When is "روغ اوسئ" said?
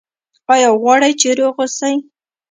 1.39-1.95